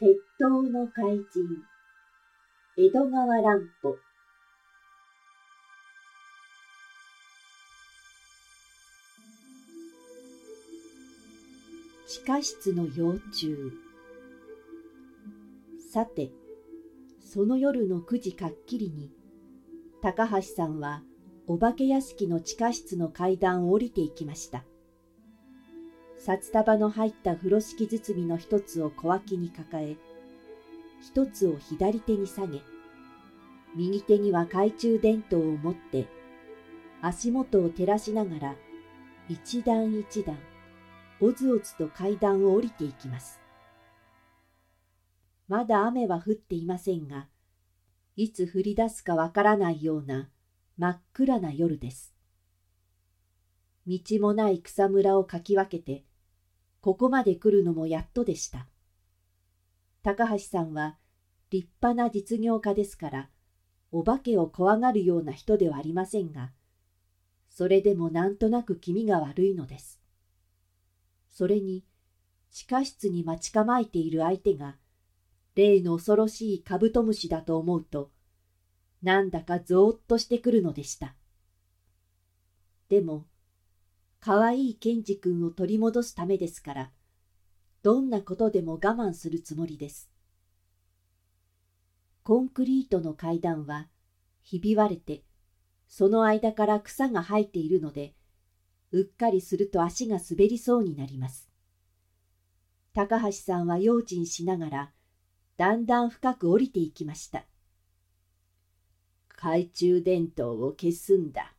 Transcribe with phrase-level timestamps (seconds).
[0.00, 1.24] 鉄塔の怪人
[2.76, 3.96] 江戸川乱歩。
[12.08, 13.54] 地下室の幼虫。
[15.92, 16.32] さて
[17.20, 19.12] その夜の9時かっきりに
[20.02, 21.04] 高橋さんは
[21.46, 24.64] お化け屋敷の地下室の階段を降りていきました。
[26.26, 29.98] 札束の入った風呂敷包みの一つを小脇に抱え
[31.02, 32.62] 一つを左手に下げ
[33.76, 36.06] 右手には懐中電灯を持って
[37.02, 38.54] 足元を照らしながら
[39.28, 40.38] 一段一段
[41.20, 43.38] おずおずと階段を降りていきます。
[45.46, 47.28] まだ雨は降っていませんが
[48.16, 50.30] いつ降り出すかわからないような
[50.78, 52.14] 真っ暗な夜です。
[53.86, 56.06] 道もない草むらをかき分けて
[56.84, 58.68] ここまで来るのもやっとでした。
[60.02, 60.98] 高橋さんは
[61.48, 63.30] 立派な実業家ですから、
[63.90, 66.52] お化けを怖がるような人ではありませんが、
[67.48, 70.02] それでもなんとなく気味が悪いのです。
[71.30, 71.86] それに、
[72.50, 74.76] 地下室に待ち構えている相手が、
[75.54, 78.10] 例の恐ろしいカブトムシだと思うと、
[79.00, 81.16] なんだかぞーっとしてくるのでした。
[82.90, 83.24] でも、
[84.24, 86.90] かわいいケンジ君を取り戻すためですから、
[87.82, 90.10] どんなことでも我慢するつもりです。
[92.22, 93.86] コンクリートの階段は
[94.40, 95.24] ひび割れて、
[95.88, 98.14] その間から草が生えているので、
[98.92, 101.50] うっかりすると足が滑りそうになります。
[102.94, 104.92] 高橋さんは用心しながら、
[105.58, 107.44] だんだん深く降りていきました。
[109.28, 111.53] 懐中電灯を消すんだ。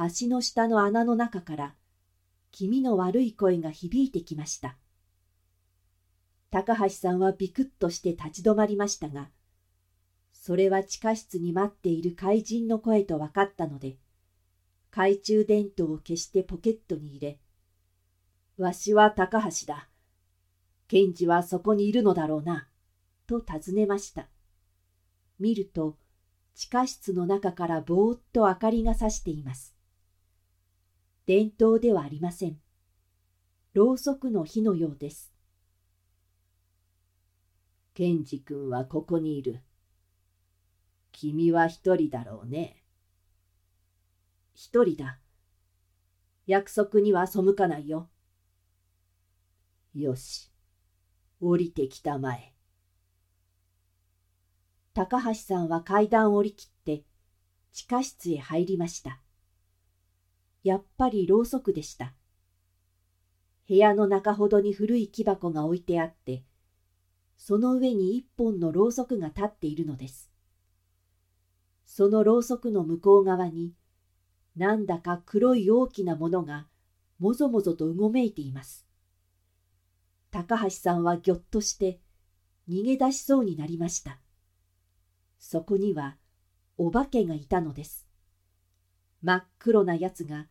[0.00, 1.74] 足の下の穴の中から
[2.52, 4.78] 気味の悪い声が響いてきました。
[6.50, 9.28] 高橋さんはビクッとして立ち止まりましたが、
[10.32, 13.96] それは地下室に待っている怪人の声と分かったので、
[14.90, 17.40] 懐中電灯を消してポケットに入れ、
[18.56, 19.88] わしは高橋だ。
[20.86, 22.68] 検事はそこにいるのだろうな。
[23.26, 24.28] と尋ねました。
[25.40, 25.98] 見ると、
[26.54, 29.77] 地下室の中からぼーっと明かりがさしています。
[31.28, 32.56] 伝統ではありません。
[33.74, 35.30] ろうそくの火のようです。
[37.92, 39.60] ケンジ君はここにいる。
[41.12, 42.82] 君は一人だろうね。
[44.54, 45.18] 一人だ。
[46.46, 48.08] 約束には背かないよ。
[49.92, 50.50] よし、
[51.42, 52.54] 降りてきたまえ。
[54.94, 57.04] 高橋さんは階段を降りきって
[57.74, 59.20] 地下室へ入りました。
[60.62, 62.14] やっぱりろうそくでした。
[63.68, 66.44] 部屋の中ほどに古い木箱が置いてあって、
[67.36, 70.30] その上に一本のろうそくが立っているのです。
[71.84, 73.74] そのろうそくの向こう側に、
[74.56, 76.66] なんだか黒い大きなものが
[77.18, 78.86] もぞもぞとうごめいています。
[80.30, 82.00] 高橋さんはぎょっとして
[82.68, 84.18] 逃げ出しそうになりました。
[85.38, 86.16] そこには
[86.76, 88.07] お化けがいたのです。
[89.22, 90.46] 真っ黒なやつが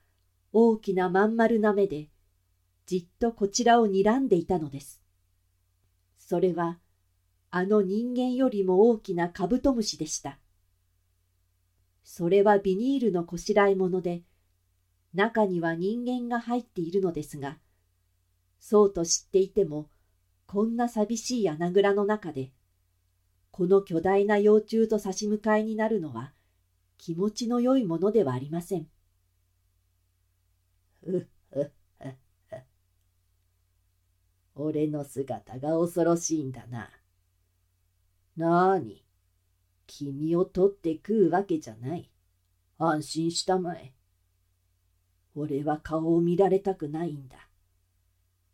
[0.51, 2.09] 大きなまん丸な目で
[2.85, 5.01] じっとこちらを睨んでいたのです。
[6.17, 6.79] それは
[7.49, 10.39] あの人間よりも大きなカブトムシでした。
[12.03, 14.23] それはビニールのこしらえ物で
[15.13, 17.57] 中には人間が入っているのですが
[18.59, 19.89] そうと知っていても
[20.45, 22.51] こんな寂しい穴蔵の中で
[23.51, 26.31] この巨大な幼虫と差し向かいになるのは
[26.97, 28.87] 気持ちの良いものではありません。
[31.03, 31.71] ふふふ
[32.49, 32.55] ふ。
[34.55, 36.89] 俺の姿が恐ろしいんだな。
[38.35, 39.05] なあに、
[39.85, 42.11] 君を取って食うわけじゃない。
[42.77, 43.93] 安心したまえ。
[45.35, 47.49] 俺は顔を見られたくないんだ。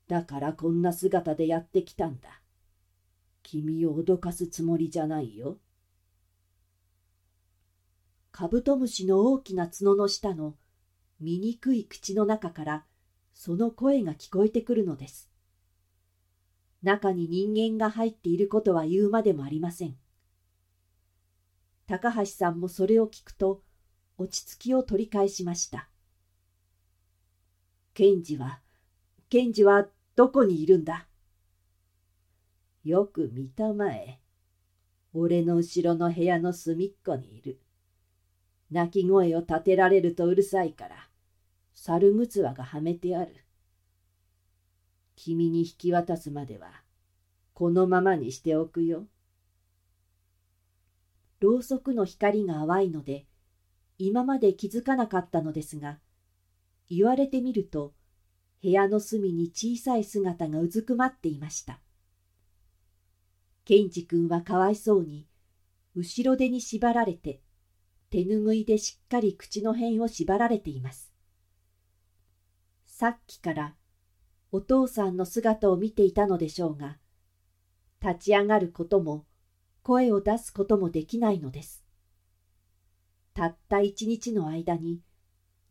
[0.07, 2.41] だからこんな姿でやってきたんだ。
[3.41, 5.57] 君を脅かすつもりじゃないよ。
[8.35, 10.55] カブトムシの大きな角の下の
[11.19, 12.83] 醜い口の中から
[13.31, 15.29] その声が聞こえてくるのです。
[16.81, 19.95] 中に人間が入っていることは言うまでもありません。
[21.85, 23.61] 高橋さんもそれを聞くと
[24.17, 25.87] 落ち着きを取り返しました。
[27.93, 28.61] 検事は、
[29.29, 29.85] 検事は
[30.15, 31.07] どこにいるんだ？
[32.83, 34.19] よく見たまえ。
[35.13, 37.59] 俺の後ろの部屋の隅っこにいる。
[38.73, 41.07] 鳴き声を立てられるとうるさいから、
[41.73, 43.45] 猿ぐつわがはめてある。
[45.15, 46.81] 君に引き渡すまでは、
[47.53, 49.05] このままにしておくよ。
[51.39, 53.27] ろうそくの光が淡いので、
[53.99, 55.99] 今まで気づかなかったのですが、
[56.89, 57.93] 言われてみると、
[58.63, 61.79] 部屋の隅に小さい姿がうずくまっていました。
[63.65, 65.27] ケンジ君はかわいそうに、
[65.95, 67.41] 後ろ手に縛られて、
[68.13, 71.11] 手ぬぐいでしっかり口の辺を縛られています。
[72.85, 73.73] さっきから
[74.51, 76.99] お父さんの姿を見ていたのでしょうが、
[78.03, 79.25] 立ち上がることも
[79.81, 81.83] 声を出すこともできないのです。
[83.33, 85.01] たった一日の間に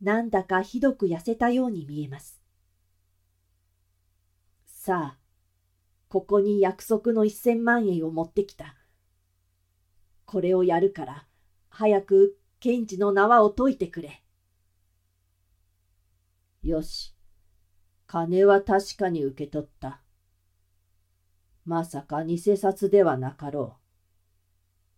[0.01, 2.41] なんだかひどく痩せたように見えます。
[4.65, 5.17] さあ、
[6.09, 8.75] ここに約束の一千万円を持ってきた。
[10.25, 11.25] これをやるから、
[11.75, 14.21] 早く検事の縄を解いてくれ。
[16.61, 17.15] よし。
[18.05, 19.99] 金は確かに受け取った。
[21.65, 23.83] まさか偽札ではなかろう。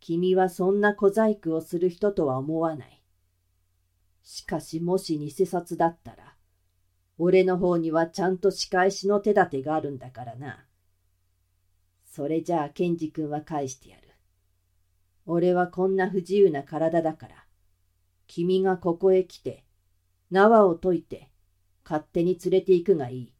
[0.01, 3.01] 君はそんな小細工をする人とは思わない。
[4.21, 6.35] しかしもし偽札だったら、
[7.17, 10.65] 俺の方にはちゃんと仕返しの手立てがあるんだからな。
[12.03, 14.04] それじゃあ、ケンジ君は返してやる。
[15.25, 17.45] 俺はこんな不自由な体だから、
[18.27, 19.65] 君がここへ来て、
[20.31, 21.29] 縄を解いて、
[21.83, 23.33] 勝手に連れて行くがいい。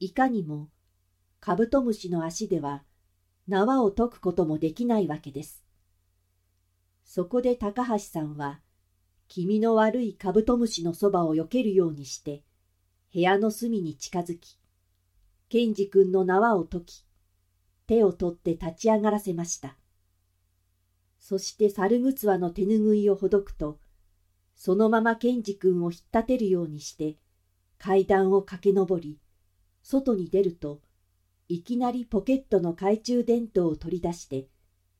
[0.00, 0.68] いかにも、
[1.40, 2.84] カブトムシの足では、
[3.48, 5.64] 縄を解くこともできないわけです。
[7.04, 8.60] そこで高橋さんは、
[9.28, 12.44] 気味の悪いカブトムシのそばを避けるようにして、
[13.12, 14.58] 部屋の隅に近づき、
[15.48, 17.05] ケンジ君の縄を解き、
[17.86, 19.76] 手を取って立ち上がらせました。
[21.18, 23.78] そして猿ぐつわの手ぬぐいをほどくと、
[24.54, 27.18] そのままケンジ君を引っ立てるようにして、
[27.78, 29.18] 階段を駆け上り、
[29.82, 30.80] 外に出ると、
[31.48, 34.48] いきなりポケットの懐中電灯を取り出して、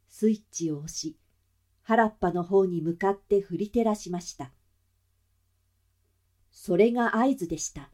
[0.09, 1.17] スイッチを押し、
[1.83, 4.53] 原っぱの方に向かって振り照らしました。
[6.51, 7.91] それが合図でした。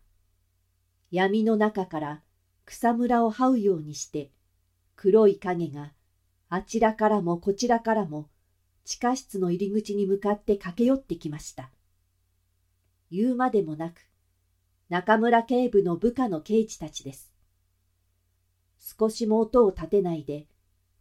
[1.11, 2.23] 闇の中から
[2.65, 4.33] 草むらを這うようにして、
[4.97, 5.93] 黒い影が
[6.49, 8.29] あちらからもこちらからも
[8.85, 11.71] 地下室の入り口に向かって駆け寄ってきました。
[13.11, 14.09] 言うまでもなく、
[14.89, 17.33] 中村警部の部下の刑事たちです。
[18.99, 20.47] 少しも音を立てないで、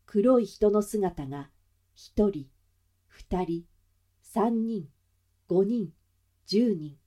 [0.05, 1.49] 黒い人の姿が
[1.93, 2.47] 一人、
[3.07, 3.65] 二人、
[4.21, 4.87] 三人、
[5.47, 5.91] 五人、
[6.45, 6.97] 十人。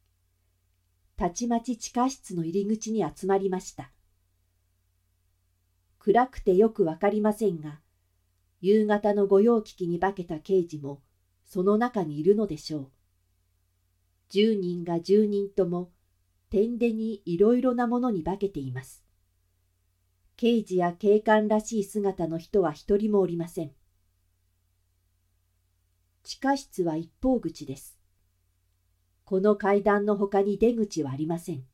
[1.16, 3.93] たちまち地下室の入り口に集まりました。
[6.04, 7.80] 暗くてよくわかりませんが、
[8.60, 11.00] 夕方の御用聞きに化けた刑事も
[11.46, 12.90] その中にいるのでしょう。
[14.28, 15.92] 十人が十人とも
[16.50, 19.02] 天でにいろいろなものに化けています。
[20.36, 23.72] 刑事や警官らしい姿の人は一人もおりません。
[26.22, 27.98] 地下室は一方口です。
[29.24, 31.64] この階段の他に出口はありません。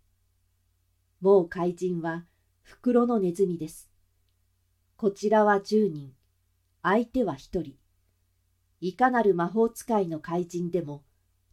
[1.21, 2.27] もう怪人は
[2.63, 3.90] 袋のネズミです。
[5.01, 6.13] こちらは十人、
[6.83, 7.77] 相手は一人。
[8.83, 11.05] いかなる魔法使いの怪人でも、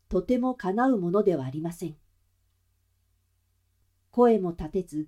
[0.09, 1.95] とてもかなうものではありません。
[4.11, 5.07] 声も立てず、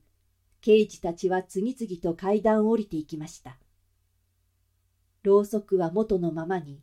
[0.61, 3.57] 刑事たちは次々と階段を降りていきました。
[5.23, 6.81] ろうそくは元のままに、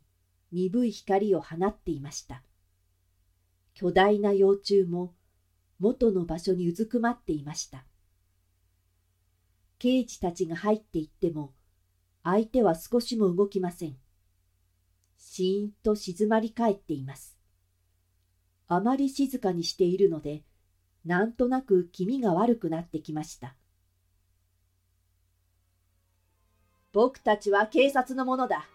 [0.51, 2.43] 鈍い光を放っていました。
[3.73, 5.15] 巨大な幼虫も
[5.79, 7.86] 元の場所にうずくまっていました。
[9.79, 11.53] 刑事たちが入っていっても、
[12.23, 13.95] 相手は少しも動きません。
[15.17, 17.37] しーんと静まり返っています。
[18.67, 20.43] あまり静かにしているので、
[21.05, 23.55] なんとなく気味が悪くなってきました。
[26.91, 28.67] 僕たちは警察のものだ。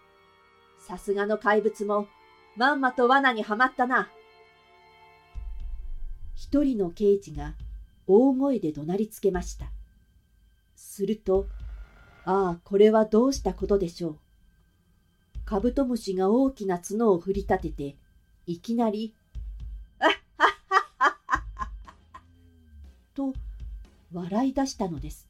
[0.79, 2.07] さすがの怪物も
[2.55, 4.09] まんまと罠にはまったな。
[6.33, 7.53] 一人の刑事が
[8.07, 9.71] 大声で怒鳴りつけました。
[10.93, 11.47] すると、
[12.23, 14.17] ああ、これはどうしたことでしょう？
[15.43, 17.97] カブトムシが大きな角を振り立てて、
[18.45, 19.15] いきなり、
[19.99, 21.67] あっはっはっはっ
[22.13, 22.21] は
[23.15, 23.33] と
[24.13, 25.27] 笑い出したのです。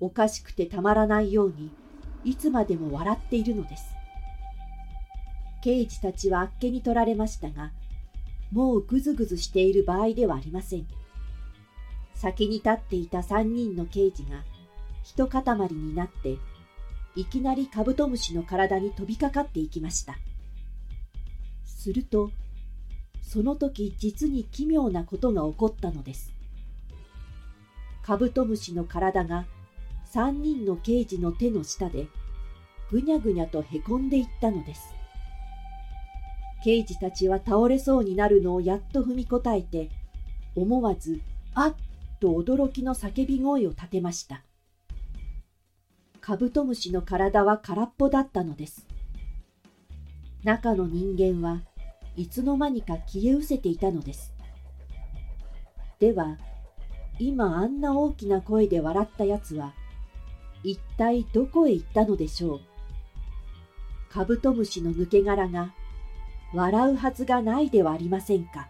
[0.00, 1.70] おかしくてたまらないように、
[2.24, 3.84] いつまでも笑っているのです。
[5.62, 7.72] 刑事たちはあっけに取られましたが、
[8.50, 10.86] もうぐずぐずしている場合ではありません。
[12.18, 14.42] 先に立っていた三人の刑事が
[15.04, 16.36] 一塊になって、
[17.14, 20.18] いきなりカブトムシの体に飛びかかっていきました。
[21.64, 22.32] すると、
[23.22, 26.32] その時実に奇妙なことが起こったのです。
[28.02, 29.46] カブトムシの体が
[30.04, 32.08] 三人の刑事の手の下で
[32.90, 34.92] ぐにゃぐにゃとへこんでいったのです。
[36.64, 39.90] 刑事たちは倒れそうになるのをやっと踏みこたえて、
[40.56, 41.20] 思わず、
[41.54, 41.74] あっ
[42.20, 44.42] と驚きの叫び声を立てました。
[46.20, 48.86] カブトムシの体は空っぽだったのです。
[50.44, 51.62] 中の人間は
[52.16, 54.34] いつの間にか消え失せていたのです。
[55.98, 56.36] では、
[57.18, 59.72] 今あんな大きな声で笑ったやつは、
[60.62, 62.60] 一体どこへ行ったのでしょう？
[64.10, 65.72] カブトムシの抜け殻が
[66.52, 68.68] 笑うはずがないではありませんか？